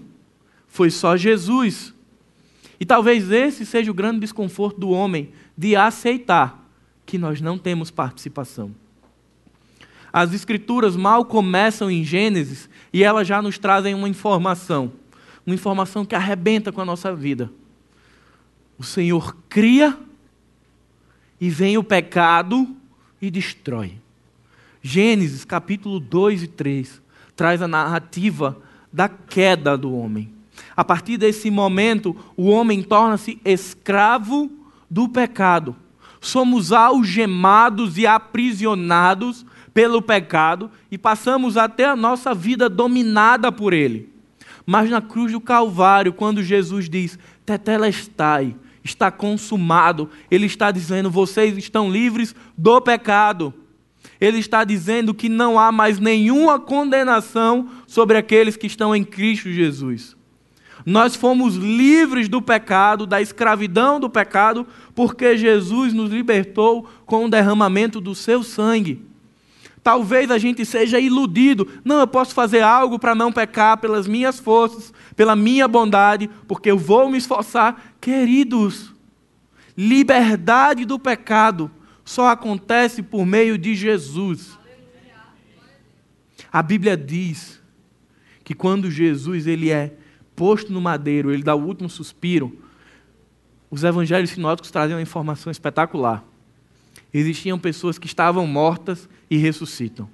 [0.67, 1.93] Foi só Jesus.
[2.79, 6.67] E talvez esse seja o grande desconforto do homem de aceitar
[7.05, 8.73] que nós não temos participação.
[10.11, 14.93] As escrituras mal começam em Gênesis e elas já nos trazem uma informação,
[15.45, 17.51] uma informação que arrebenta com a nossa vida.
[18.77, 19.97] O Senhor cria
[21.43, 22.73] e vem o pecado
[23.21, 23.97] e destrói.
[24.81, 27.01] Gênesis capítulo 2 e 3
[27.35, 28.57] traz a narrativa
[28.93, 30.33] da queda do homem.
[30.73, 34.49] A partir desse momento, o homem torna-se escravo
[34.89, 35.75] do pecado.
[36.21, 44.09] Somos algemados e aprisionados pelo pecado e passamos até a nossa vida dominada por ele.
[44.65, 51.57] Mas na cruz do Calvário, quando Jesus diz: Tetelestai, está consumado, ele está dizendo: vocês
[51.57, 53.53] estão livres do pecado.
[54.19, 59.51] Ele está dizendo que não há mais nenhuma condenação sobre aqueles que estão em Cristo
[59.51, 60.15] Jesus.
[60.85, 67.29] Nós fomos livres do pecado, da escravidão do pecado, porque Jesus nos libertou com o
[67.29, 69.12] derramamento do seu sangue.
[69.83, 71.67] Talvez a gente seja iludido.
[71.83, 76.71] Não, eu posso fazer algo para não pecar pelas minhas forças, pela minha bondade, porque
[76.71, 77.93] eu vou me esforçar.
[77.99, 78.93] Queridos,
[79.75, 81.69] liberdade do pecado
[82.05, 84.57] só acontece por meio de Jesus.
[86.49, 87.61] A Bíblia diz
[88.43, 89.95] que quando Jesus ele é
[90.33, 92.57] posto no madeiro, ele dá o último suspiro,
[93.69, 96.23] os evangelhos sinóticos trazem uma informação espetacular
[97.13, 100.09] existiam pessoas que estavam mortas e ressuscitam.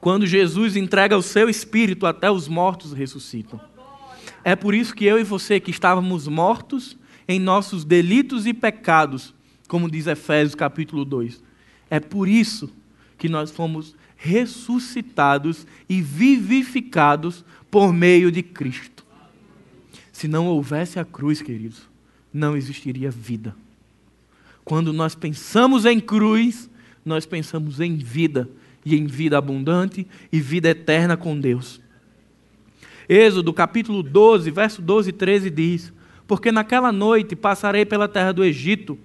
[0.00, 3.60] Quando Jesus entrega o seu espírito, até os mortos ressuscitam.
[4.44, 9.34] É por isso que eu e você, que estávamos mortos em nossos delitos e pecados,
[9.66, 11.42] como diz Efésios capítulo 2,
[11.90, 12.70] é por isso
[13.18, 19.04] que nós fomos ressuscitados e vivificados por meio de Cristo.
[20.12, 21.82] Se não houvesse a cruz, queridos,
[22.32, 23.54] não existiria vida.
[24.66, 26.68] Quando nós pensamos em cruz,
[27.04, 28.48] nós pensamos em vida,
[28.84, 31.80] e em vida abundante e vida eterna com Deus.
[33.08, 35.92] Êxodo capítulo 12, verso 12 e 13 diz:
[36.26, 38.98] Porque naquela noite passarei pela terra do Egito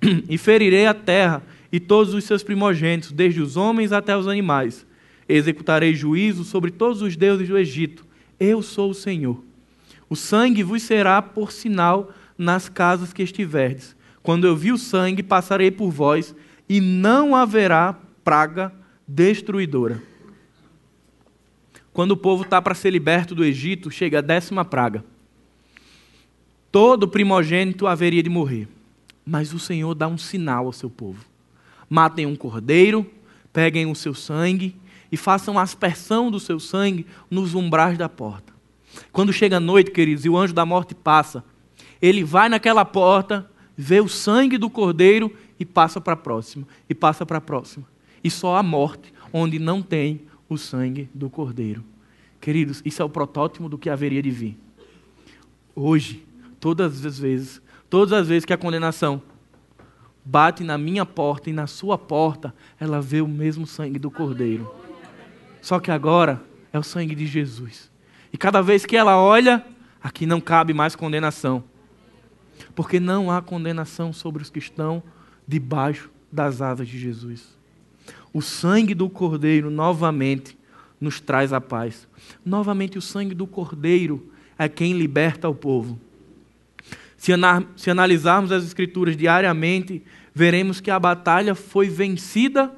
[0.30, 4.86] e ferirei a terra e todos os seus primogênitos, desde os homens até os animais.
[5.28, 8.06] Executarei juízo sobre todos os deuses do Egito.
[8.38, 9.42] Eu sou o Senhor.
[10.08, 13.97] O sangue vos será por sinal nas casas que estiverdes.
[14.28, 16.34] Quando eu vi o sangue, passarei por vós,
[16.68, 18.70] e não haverá praga
[19.06, 20.02] destruidora.
[21.94, 25.02] quando o povo está para ser liberto do Egito, chega a décima praga.
[26.70, 28.68] Todo primogênito haveria de morrer.
[29.24, 31.24] Mas o Senhor dá um sinal ao seu povo.
[31.88, 33.10] Matem um cordeiro,
[33.50, 34.76] peguem o seu sangue
[35.10, 38.52] e façam aspersão do seu sangue nos umbrais da porta.
[39.10, 41.42] Quando chega a noite, queridos, e o anjo da morte passa,
[42.02, 46.94] ele vai naquela porta, vê o sangue do cordeiro e passa para a próxima, e
[46.94, 47.86] passa para a próxima.
[48.24, 51.84] E só a morte, onde não tem o sangue do cordeiro.
[52.40, 54.58] Queridos, isso é o protótipo do que haveria de vir.
[55.76, 56.26] Hoje,
[56.58, 59.22] todas as vezes, todas as vezes que a condenação
[60.24, 64.68] bate na minha porta e na sua porta, ela vê o mesmo sangue do cordeiro.
[65.62, 67.88] Só que agora é o sangue de Jesus.
[68.32, 69.64] E cada vez que ela olha,
[70.02, 71.62] aqui não cabe mais condenação.
[72.78, 75.02] Porque não há condenação sobre os que estão
[75.48, 77.48] debaixo das asas de Jesus.
[78.32, 80.56] O sangue do Cordeiro novamente
[81.00, 82.06] nos traz a paz.
[82.46, 85.98] Novamente, o sangue do Cordeiro é quem liberta o povo.
[87.16, 87.32] Se,
[87.74, 90.00] se analisarmos as Escrituras diariamente,
[90.32, 92.72] veremos que a batalha foi vencida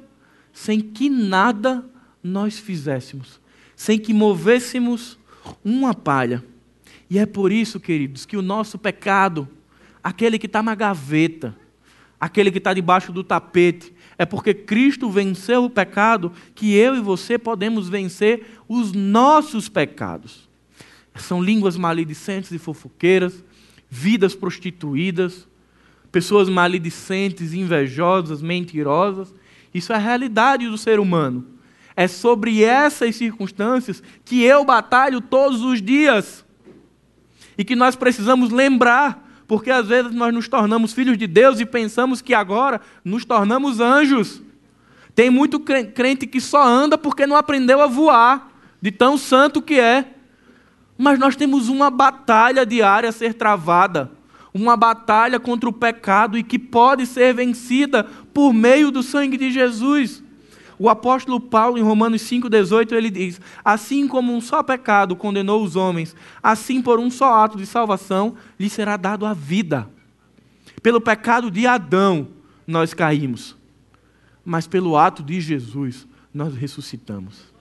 [0.51, 1.85] sem que nada
[2.23, 3.39] nós fizéssemos,
[3.75, 5.19] sem que movêssemos
[5.63, 6.43] uma palha.
[7.07, 9.47] E é por isso, queridos, que o nosso pecado,
[10.03, 11.55] aquele que está na gaveta,
[12.19, 16.99] aquele que está debaixo do tapete, é porque Cristo venceu o pecado que eu e
[16.99, 20.47] você podemos vencer os nossos pecados.
[21.15, 23.43] São línguas maledicentes e fofoqueiras,
[23.89, 25.47] vidas prostituídas,
[26.11, 29.33] pessoas maledicentes, invejosas, mentirosas.
[29.73, 31.45] Isso é a realidade do ser humano.
[31.95, 36.45] É sobre essas circunstâncias que eu batalho todos os dias.
[37.57, 41.65] E que nós precisamos lembrar porque às vezes nós nos tornamos filhos de Deus e
[41.65, 44.41] pensamos que agora nos tornamos anjos.
[45.13, 48.49] Tem muito crente que só anda porque não aprendeu a voar,
[48.81, 50.05] de tão santo que é.
[50.97, 54.09] Mas nós temos uma batalha diária a ser travada,
[54.53, 59.51] uma batalha contra o pecado e que pode ser vencida por meio do sangue de
[59.51, 60.23] Jesus.
[60.81, 65.75] O apóstolo Paulo, em Romanos 5,18, ele diz: Assim como um só pecado condenou os
[65.75, 69.87] homens, assim por um só ato de salvação lhe será dado a vida.
[70.81, 72.29] Pelo pecado de Adão
[72.65, 73.55] nós caímos,
[74.43, 77.53] mas pelo ato de Jesus nós ressuscitamos.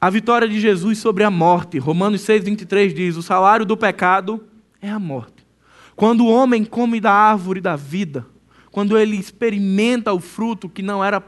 [0.00, 4.44] A vitória de Jesus sobre a morte, Romanos 6,23 diz: O salário do pecado
[4.80, 5.44] é a morte.
[5.96, 8.24] Quando o homem come da árvore da vida,
[8.70, 11.20] quando ele experimenta o fruto que não era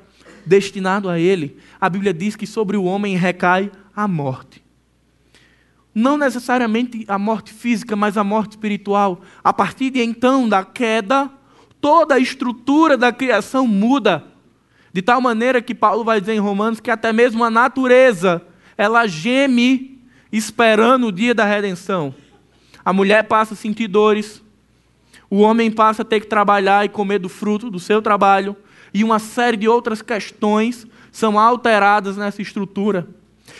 [0.46, 4.62] destinado a ele, a Bíblia diz que sobre o homem recai a morte.
[5.92, 9.22] Não necessariamente a morte física, mas a morte espiritual.
[9.42, 11.30] A partir de então, da queda,
[11.80, 14.24] toda a estrutura da criação muda.
[14.92, 18.42] De tal maneira que Paulo vai dizer em Romanos que até mesmo a natureza,
[18.76, 19.98] ela geme
[20.30, 22.14] esperando o dia da redenção.
[22.84, 24.42] A mulher passa a sentir dores,
[25.28, 28.56] o homem passa a ter que trabalhar e comer do fruto do seu trabalho,
[28.92, 33.08] e uma série de outras questões são alteradas nessa estrutura.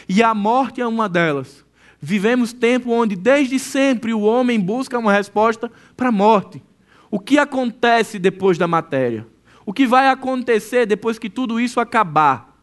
[0.08, 1.64] E a morte é uma delas.
[2.00, 6.62] Vivemos tempo onde desde sempre o homem busca uma resposta para a morte.
[7.10, 9.26] O que acontece depois da matéria?
[9.64, 12.56] O que vai acontecer depois que tudo isso acabar?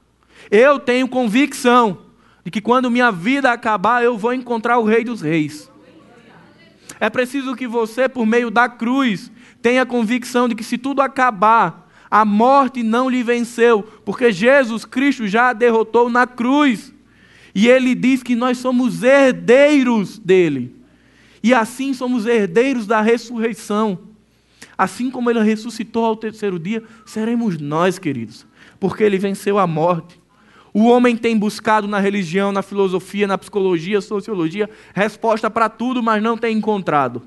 [0.49, 1.97] Eu tenho convicção
[2.43, 5.71] de que quando minha vida acabar, eu vou encontrar o Rei dos Reis.
[6.99, 11.82] É preciso que você, por meio da cruz, tenha convicção de que se tudo acabar,
[12.13, 16.93] a morte não lhe venceu, porque Jesus Cristo já a derrotou na cruz.
[17.55, 20.75] E ele diz que nós somos herdeiros dele.
[21.41, 23.97] E assim somos herdeiros da ressurreição.
[24.77, 28.45] Assim como ele ressuscitou ao terceiro dia, seremos nós, queridos,
[28.79, 30.21] porque ele venceu a morte.
[30.71, 36.21] O homem tem buscado na religião, na filosofia, na psicologia, sociologia, resposta para tudo, mas
[36.21, 37.23] não tem encontrado.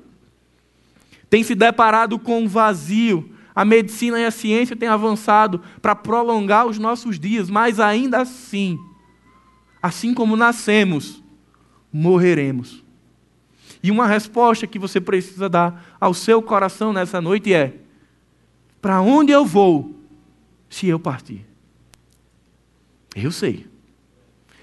[1.29, 6.67] Tem se deparado com um vazio, a medicina e a ciência têm avançado para prolongar
[6.67, 8.77] os nossos dias, mas ainda assim,
[9.81, 11.23] assim como nascemos,
[11.91, 12.83] morreremos.
[13.81, 17.79] E uma resposta que você precisa dar ao seu coração nessa noite é:
[18.79, 19.99] para onde eu vou
[20.69, 21.43] se eu partir?
[23.15, 23.65] Eu sei.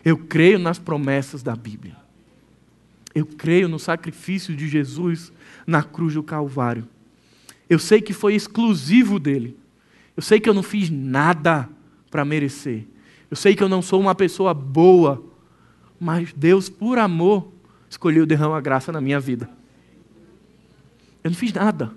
[0.05, 1.97] Eu creio nas promessas da Bíblia.
[3.13, 5.33] Eu creio no sacrifício de Jesus
[5.67, 6.87] na cruz do Calvário.
[7.75, 9.59] Eu sei que foi exclusivo dele.
[10.17, 11.69] Eu sei que eu não fiz nada
[12.09, 12.87] para merecer.
[13.29, 15.25] Eu sei que eu não sou uma pessoa boa.
[15.99, 17.53] Mas Deus, por amor,
[17.91, 19.51] escolheu derramar graça na minha vida.
[21.25, 21.91] Eu não fiz nada.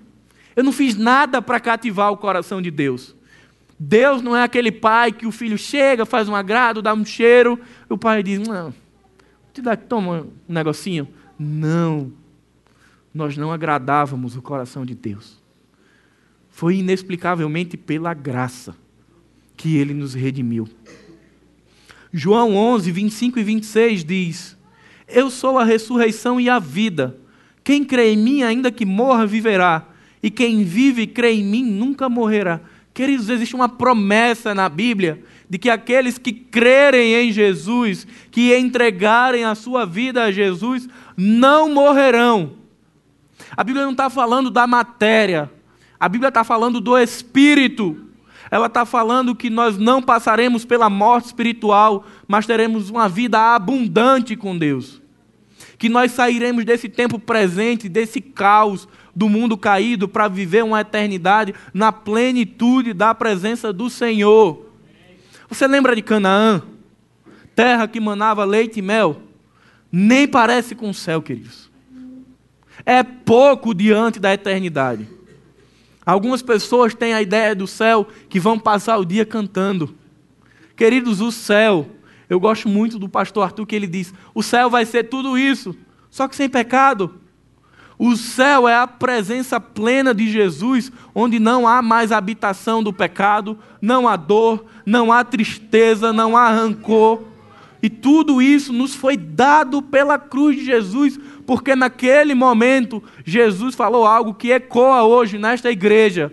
[0.56, 3.14] Eu não fiz nada para cativar o coração de Deus.
[3.78, 7.60] Deus não é aquele pai que o filho chega, faz um agrado, dá um cheiro,
[7.88, 8.74] e o pai diz: Não,
[9.52, 11.06] te dá, toma um negocinho.
[11.38, 12.10] Não.
[13.14, 15.37] Nós não agradávamos o coração de Deus.
[16.58, 18.74] Foi inexplicavelmente pela graça
[19.56, 20.68] que ele nos redimiu.
[22.12, 24.58] João 11, 25 e 26 diz:
[25.06, 27.16] Eu sou a ressurreição e a vida.
[27.62, 29.86] Quem crê em mim, ainda que morra, viverá.
[30.20, 32.60] E quem vive e crê em mim, nunca morrerá.
[32.92, 39.44] Queridos, existe uma promessa na Bíblia de que aqueles que crerem em Jesus, que entregarem
[39.44, 42.54] a sua vida a Jesus, não morrerão.
[43.56, 45.48] A Bíblia não está falando da matéria,
[46.00, 48.04] a Bíblia está falando do Espírito.
[48.50, 54.36] Ela está falando que nós não passaremos pela morte espiritual, mas teremos uma vida abundante
[54.36, 55.02] com Deus.
[55.76, 61.54] Que nós sairemos desse tempo presente, desse caos, do mundo caído para viver uma eternidade
[61.74, 64.66] na plenitude da presença do Senhor.
[65.48, 66.62] Você lembra de Canaã?
[67.54, 69.20] Terra que manava leite e mel?
[69.90, 71.68] Nem parece com o céu, queridos.
[72.86, 75.17] É pouco diante da eternidade.
[76.08, 79.94] Algumas pessoas têm a ideia do céu que vão passar o dia cantando.
[80.74, 81.86] Queridos, o céu,
[82.30, 85.76] eu gosto muito do pastor Arthur que ele diz: o céu vai ser tudo isso,
[86.08, 87.16] só que sem pecado.
[87.98, 93.58] O céu é a presença plena de Jesus, onde não há mais habitação do pecado,
[93.78, 97.22] não há dor, não há tristeza, não há rancor.
[97.82, 104.04] E tudo isso nos foi dado pela cruz de Jesus, porque naquele momento Jesus falou
[104.04, 106.30] algo que ecoa hoje nesta igreja: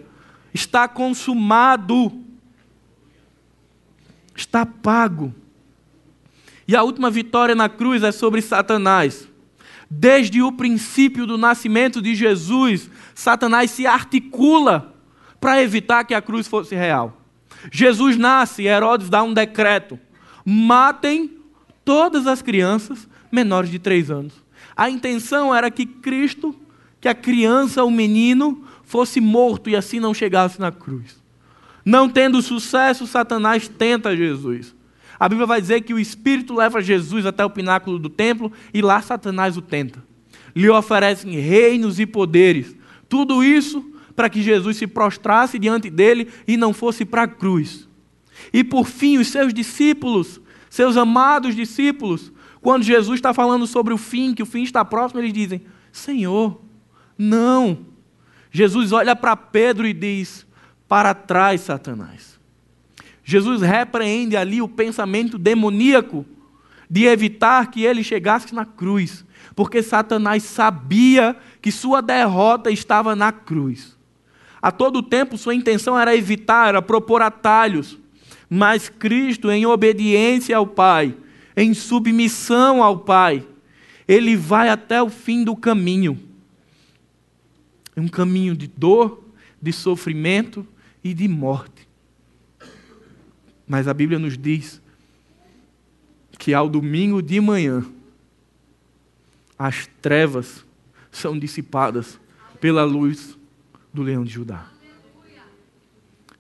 [0.53, 2.11] está consumado,
[4.35, 5.33] está pago.
[6.67, 9.25] E a última vitória na cruz é sobre Satanás.
[9.89, 14.93] Desde o princípio do nascimento de Jesus, Satanás se articula
[15.39, 17.21] para evitar que a cruz fosse real.
[17.71, 19.97] Jesus nasce, Herodes dá um decreto:
[20.43, 21.37] matem
[21.85, 24.43] todas as crianças menores de três anos.
[24.75, 26.55] A intenção era que Cristo,
[26.99, 31.23] que a criança, o menino, fosse morto e assim não chegasse na cruz.
[31.83, 34.75] Não tendo sucesso, Satanás tenta Jesus.
[35.19, 38.81] A Bíblia vai dizer que o Espírito leva Jesus até o pináculo do templo e
[38.81, 40.03] lá Satanás o tenta.
[40.55, 42.75] Lhe oferecem reinos e poderes.
[43.07, 47.87] Tudo isso para que Jesus se prostrasse diante dele e não fosse para a cruz.
[48.51, 52.31] E por fim, os seus discípulos, seus amados discípulos,
[52.65, 55.61] quando Jesus está falando sobre o fim, que o fim está próximo, eles dizem:
[55.91, 56.59] Senhor,
[57.15, 57.85] não.
[58.49, 60.47] Jesus olha para Pedro e diz:
[60.87, 62.39] Para trás, Satanás.
[63.23, 66.25] Jesus repreende ali o pensamento demoníaco
[66.89, 69.23] de evitar que ele chegasse na cruz,
[69.55, 73.95] porque Satanás sabia que sua derrota estava na cruz.
[74.59, 77.99] A todo tempo sua intenção era evitar, era propor atalhos,
[78.49, 81.15] mas Cristo, em obediência ao Pai,
[81.55, 83.47] em submissão ao Pai,
[84.07, 86.19] ele vai até o fim do caminho.
[87.95, 89.23] Um caminho de dor,
[89.61, 90.67] de sofrimento
[91.03, 91.87] e de morte.
[93.67, 94.81] Mas a Bíblia nos diz
[96.37, 97.85] que ao domingo de manhã,
[99.57, 100.65] as trevas
[101.11, 102.19] são dissipadas
[102.59, 103.37] pela luz
[103.93, 104.69] do leão de Judá.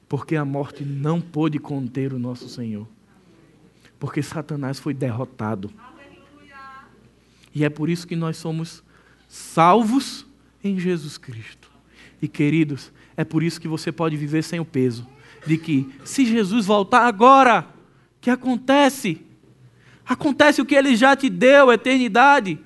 [0.07, 2.87] Porque a morte não pôde conter o nosso Senhor.
[4.05, 5.71] Porque Satanás foi derrotado.
[7.55, 8.83] E é por isso que nós somos
[9.27, 10.27] salvos
[10.63, 11.71] em Jesus Cristo.
[12.21, 15.07] E queridos, é por isso que você pode viver sem o peso
[15.47, 17.65] de que se Jesus voltar agora,
[18.21, 19.25] que acontece?
[20.05, 22.59] Acontece o que ele já te deu, eternidade.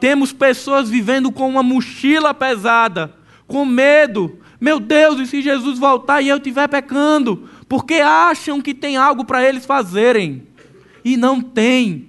[0.00, 3.14] Temos pessoas vivendo com uma mochila pesada,
[3.46, 4.38] com medo.
[4.58, 7.50] Meu Deus, e se Jesus voltar e eu estiver pecando?
[7.68, 10.48] Porque acham que tem algo para eles fazerem.
[11.04, 12.08] E não tem.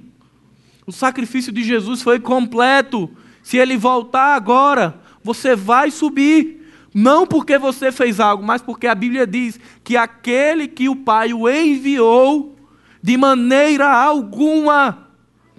[0.85, 3.09] O sacrifício de Jesus foi completo.
[3.43, 6.61] Se ele voltar agora, você vai subir.
[6.93, 11.33] Não porque você fez algo, mas porque a Bíblia diz que aquele que o Pai
[11.33, 12.55] o enviou,
[13.01, 15.07] de maneira alguma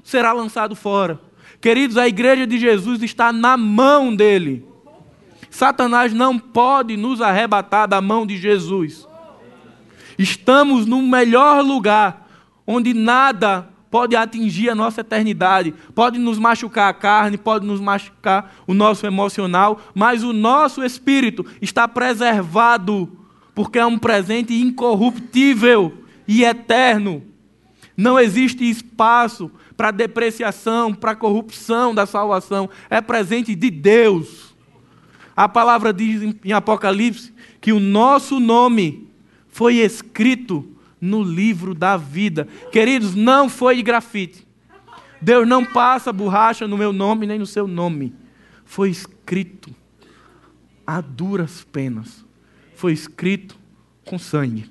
[0.03, 1.19] será lançado fora.
[1.61, 4.67] Queridos, a igreja de Jesus está na mão dele.
[5.49, 9.07] Satanás não pode nos arrebatar da mão de Jesus.
[10.19, 12.22] Estamos no melhor lugar,
[12.67, 18.55] onde nada pode atingir a nossa eternidade, pode nos machucar a carne, pode nos machucar
[18.67, 23.19] o nosso emocional, mas o nosso espírito está preservado,
[23.55, 25.93] porque é um presente incorruptível
[26.27, 27.23] e eterno.
[27.95, 34.55] Não existe espaço para depreciação, para corrupção da salvação, é presente de Deus.
[35.37, 39.07] A palavra diz em Apocalipse que o nosso nome
[39.49, 40.72] foi escrito
[41.03, 42.47] no livro da vida.
[42.71, 44.47] Queridos, não foi de grafite.
[45.21, 48.15] Deus não passa borracha no meu nome nem no seu nome.
[48.65, 49.75] Foi escrito
[50.87, 52.25] a duras penas.
[52.77, 53.57] Foi escrito
[54.05, 54.71] com sangue.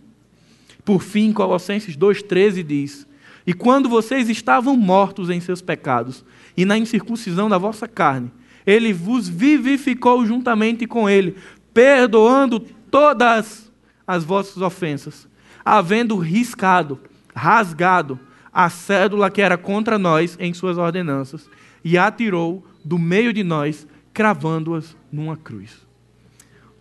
[0.86, 3.08] Por fim, Colossenses 2,13 diz:
[3.46, 6.24] E quando vocês estavam mortos em seus pecados
[6.56, 8.32] e na incircuncisão da vossa carne,
[8.66, 11.36] ele vos vivificou juntamente com ele,
[11.74, 13.72] perdoando todas
[14.06, 15.28] as vossas ofensas,
[15.64, 17.00] havendo riscado,
[17.36, 18.20] rasgado
[18.52, 21.50] a cédula que era contra nós em suas ordenanças,
[21.84, 25.86] e atirou do meio de nós, cravando-as numa cruz.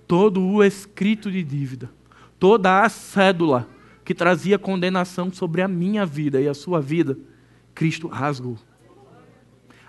[0.07, 1.91] Todo o escrito de dívida,
[2.39, 3.69] toda a cédula
[4.05, 7.17] que trazia condenação sobre a minha vida e a sua vida,
[7.75, 8.59] Cristo rasgou.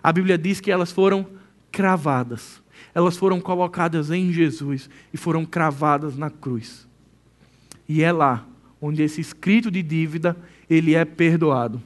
[0.04, 1.28] A Bíblia diz que elas foram
[1.72, 2.62] cravadas.
[2.94, 6.88] Elas foram colocadas em Jesus e foram cravadas na cruz.
[7.88, 8.46] E é lá
[8.82, 10.36] onde esse escrito de dívida
[10.70, 11.82] ele é perdoado.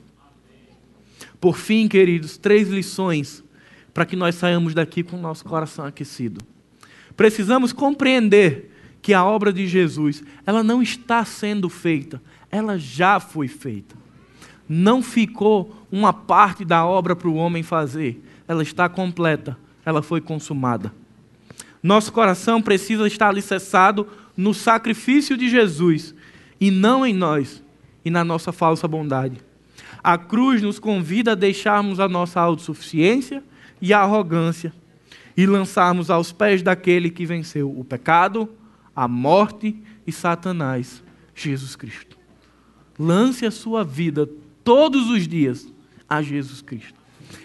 [1.40, 3.44] Por fim, queridos, três lições
[3.94, 6.42] para que nós saiamos daqui com o nosso coração aquecido.
[7.16, 8.72] Precisamos compreender
[9.02, 13.96] que a obra de Jesus, ela não está sendo feita, ela já foi feita.
[14.68, 20.20] Não ficou uma parte da obra para o homem fazer, ela está completa ela foi
[20.20, 20.92] consumada.
[21.82, 26.15] Nosso coração precisa estar alicerçado no sacrifício de Jesus
[26.60, 27.64] e não em nós
[28.04, 29.40] e na nossa falsa bondade.
[30.04, 33.44] A cruz nos convida a deixarmos a nossa autossuficiência
[33.82, 34.72] e a arrogância
[35.36, 38.50] e lançarmos aos pés daquele que venceu o pecado,
[38.96, 39.76] a morte
[40.06, 41.04] e Satanás,
[41.34, 42.18] Jesus Cristo.
[42.98, 44.30] Lance a sua vida
[44.64, 45.68] todos os dias
[46.10, 46.98] a Jesus Cristo.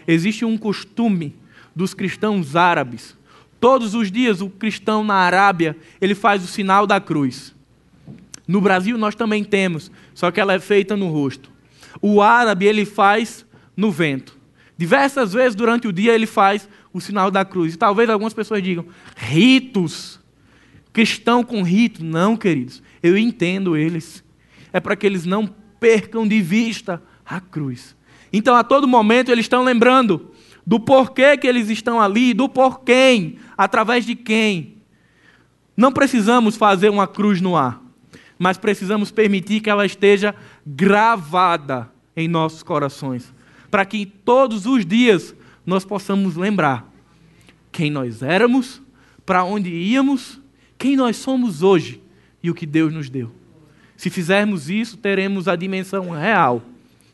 [0.06, 1.34] Existe um costume
[1.74, 3.16] dos cristãos árabes.
[3.58, 7.54] Todos os dias o cristão na Arábia, ele faz o sinal da cruz.
[8.51, 11.53] No Brasil nós também temos, só que ela é feita no rosto.
[12.03, 13.46] O árabe ele faz
[13.76, 14.36] no vento.
[14.76, 17.74] Diversas vezes durante o dia ele faz o sinal da cruz.
[17.74, 20.18] E talvez algumas pessoas digam: ritos.
[20.92, 22.05] Cristão com rito.
[22.05, 22.82] Não, queridos.
[23.01, 24.24] Eu entendo eles.
[24.72, 25.46] É para que eles não
[25.78, 27.94] percam de vista a cruz.
[28.32, 30.32] Então, a todo momento, eles estão lembrando
[30.66, 34.74] do porquê que eles estão ali, do porquê, através de quem.
[35.76, 37.80] Não precisamos fazer uma cruz no ar,
[38.41, 40.34] mas precisamos permitir que ela esteja
[40.66, 43.34] gravada em nossos corações,
[43.70, 45.34] para que todos os dias
[45.66, 46.91] nós possamos lembrar
[47.70, 48.80] quem nós éramos,
[49.26, 50.41] para onde íamos,
[50.78, 52.01] quem nós somos hoje
[52.43, 53.30] e o que Deus nos deu.
[53.95, 56.62] Se fizermos isso, teremos a dimensão real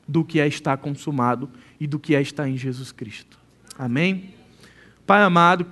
[0.06, 1.50] do que é estar consumado
[1.80, 3.36] e do que é estar em Jesus Cristo.
[3.76, 4.30] Amém?
[5.04, 5.66] Pai amado,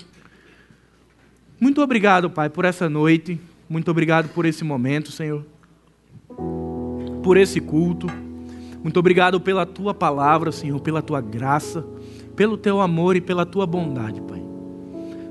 [1.61, 3.41] muito obrigado, Pai, por essa noite.
[3.75, 5.45] Muito obrigado por esse momento, Senhor.
[7.25, 8.07] Por esse culto.
[8.81, 11.85] Muito obrigado pela tua palavra, Senhor, pela tua graça,
[12.37, 14.41] pelo teu amor e pela tua bondade, Pai.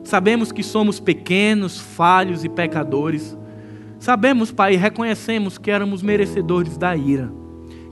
[0.03, 3.37] Sabemos que somos pequenos, falhos e pecadores.
[3.97, 7.31] Sabemos, Pai, reconhecemos que éramos merecedores da ira,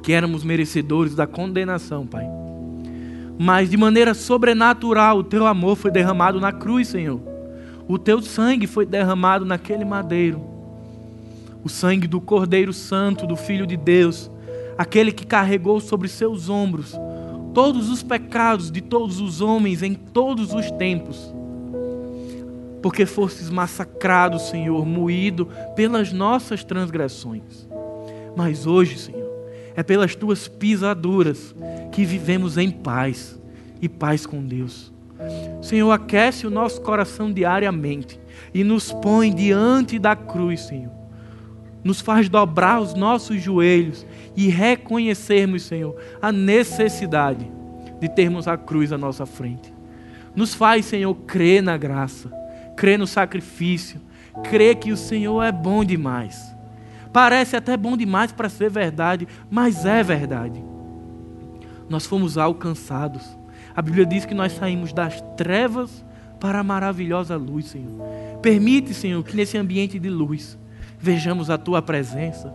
[0.04, 2.28] que éramos merecedores da condenação, Pai
[3.40, 7.31] mas de maneira sobrenatural o teu amor foi derramado na cruz, Senhor.
[7.88, 10.42] O teu sangue foi derramado naquele madeiro.
[11.64, 14.30] O sangue do Cordeiro Santo, do Filho de Deus,
[14.78, 16.96] aquele que carregou sobre seus ombros
[17.54, 21.34] todos os pecados de todos os homens em todos os tempos.
[22.82, 27.68] Porque fostes massacrado, Senhor, moído pelas nossas transgressões.
[28.36, 29.30] Mas hoje, Senhor,
[29.76, 31.54] é pelas tuas pisaduras
[31.92, 33.40] que vivemos em paz
[33.82, 34.91] e paz com Deus.
[35.62, 38.20] Senhor, aquece o nosso coração diariamente
[38.54, 40.92] e nos põe diante da cruz, Senhor.
[41.84, 44.06] Nos faz dobrar os nossos joelhos
[44.36, 47.50] e reconhecermos, Senhor, a necessidade
[48.00, 49.74] de termos a cruz à nossa frente.
[50.36, 52.32] Nos faz, Senhor, crer na graça,
[52.76, 54.02] crer no sacrifício,
[54.44, 56.52] crer que o Senhor é bom demais
[57.12, 60.64] Parece até bom demais para ser verdade, mas é verdade.
[61.90, 63.38] Nós fomos alcançados.
[63.76, 66.04] A Bíblia diz que nós saímos das trevas
[66.40, 68.02] para a maravilhosa luz, Senhor.
[68.42, 70.58] Permite, Senhor, que nesse ambiente de luz
[71.00, 72.54] vejamos a tua presença.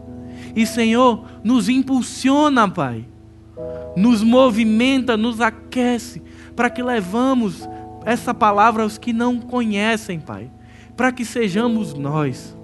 [0.55, 3.07] E, Senhor, nos impulsiona, Pai.
[3.97, 6.23] Nos movimenta, nos aquece,
[6.55, 7.67] para que levamos
[8.05, 10.51] essa palavra aos que não conhecem, Pai.
[10.97, 12.57] Para que sejamos nós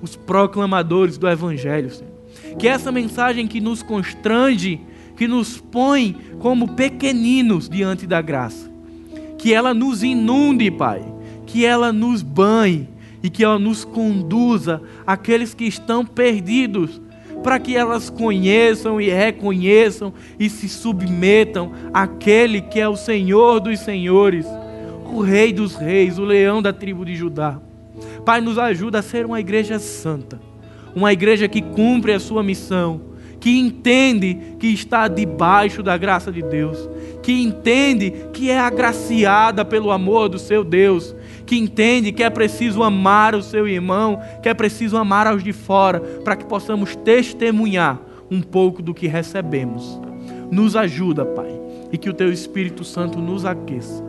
[0.00, 2.12] os proclamadores do Evangelho, Senhor.
[2.58, 4.80] Que essa mensagem que nos constrange,
[5.18, 8.70] que nos põe como pequeninos diante da graça,
[9.36, 11.04] que ela nos inunde, Pai,
[11.44, 12.88] que ela nos banhe,
[13.20, 17.00] e que ela nos conduza aqueles que estão perdidos,
[17.42, 23.80] para que elas conheçam e reconheçam e se submetam àquele que é o Senhor dos
[23.80, 24.46] Senhores,
[25.12, 27.58] o Rei dos Reis, o leão da tribo de Judá.
[28.24, 30.40] Pai, nos ajuda a ser uma igreja santa,
[30.94, 33.00] uma igreja que cumpre a sua missão,
[33.40, 36.88] que entende que está debaixo da graça de Deus,
[37.22, 41.14] que entende que é agraciada pelo amor do seu Deus,
[41.46, 45.52] que entende que é preciso amar o seu irmão, que é preciso amar aos de
[45.52, 50.00] fora, para que possamos testemunhar um pouco do que recebemos.
[50.50, 51.50] Nos ajuda, Pai,
[51.92, 54.04] e que o teu Espírito Santo nos aqueça.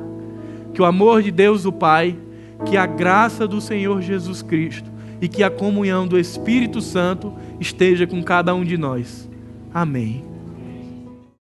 [0.74, 2.18] Que o amor de Deus, o Pai,
[2.66, 4.89] que a graça do Senhor Jesus Cristo
[5.22, 9.30] e que a comunhão do Espírito Santo esteja com cada um de nós.
[9.74, 10.29] Amém.